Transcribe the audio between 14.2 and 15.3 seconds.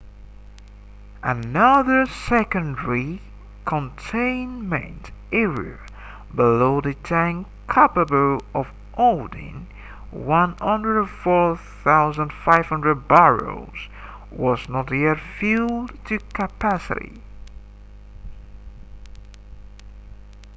was not yet